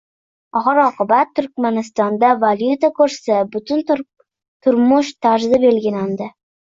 [0.59, 6.31] Oxir -oqibat, Turkmanistonda valyuta kursi, butun turmush tarzi belgilanadi